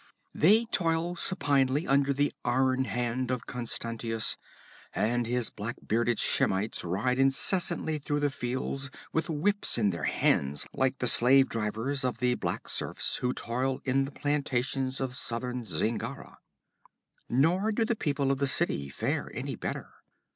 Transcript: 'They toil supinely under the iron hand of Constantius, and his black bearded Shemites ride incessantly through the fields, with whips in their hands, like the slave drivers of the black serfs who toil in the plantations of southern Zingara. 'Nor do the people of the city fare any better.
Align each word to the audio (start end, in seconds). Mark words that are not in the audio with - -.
'They 0.33 0.65
toil 0.71 1.15
supinely 1.15 1.85
under 1.85 2.11
the 2.11 2.33
iron 2.43 2.85
hand 2.85 3.29
of 3.29 3.45
Constantius, 3.45 4.35
and 4.95 5.27
his 5.27 5.51
black 5.51 5.75
bearded 5.87 6.17
Shemites 6.17 6.83
ride 6.83 7.19
incessantly 7.19 7.99
through 7.99 8.21
the 8.21 8.31
fields, 8.31 8.89
with 9.13 9.29
whips 9.29 9.77
in 9.77 9.91
their 9.91 10.05
hands, 10.05 10.65
like 10.73 10.97
the 10.97 11.05
slave 11.05 11.49
drivers 11.49 12.03
of 12.03 12.17
the 12.17 12.33
black 12.33 12.67
serfs 12.67 13.17
who 13.17 13.31
toil 13.31 13.79
in 13.85 14.05
the 14.05 14.11
plantations 14.11 14.99
of 14.99 15.15
southern 15.15 15.63
Zingara. 15.63 16.39
'Nor 17.29 17.71
do 17.71 17.85
the 17.85 17.95
people 17.95 18.31
of 18.31 18.39
the 18.39 18.47
city 18.47 18.89
fare 18.89 19.29
any 19.35 19.55
better. 19.55 19.91